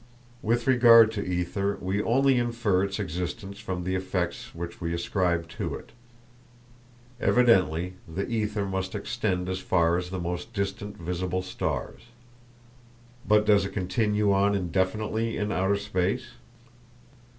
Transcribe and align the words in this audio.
With 0.41 0.65
regard 0.65 1.11
to 1.11 1.23
ether 1.23 1.77
we 1.79 2.01
only 2.01 2.39
infer 2.39 2.83
its 2.83 2.99
existence 2.99 3.59
from 3.59 3.83
the 3.83 3.93
effects 3.93 4.55
which 4.55 4.81
we 4.81 4.95
ascribe 4.95 5.47
to 5.49 5.75
it. 5.75 5.91
Evidently 7.19 7.93
the 8.07 8.27
ether 8.27 8.65
must 8.65 8.95
extend 8.95 9.47
as 9.47 9.59
far 9.59 9.99
as 9.99 10.09
the 10.09 10.17
most 10.17 10.53
distant 10.53 10.97
visible 10.97 11.43
stars. 11.43 12.07
But 13.27 13.45
does 13.45 13.63
it 13.63 13.73
continue 13.73 14.33
on 14.33 14.55
indefinitely 14.55 15.37
in 15.37 15.51
outer 15.51 15.77
space? 15.77 16.29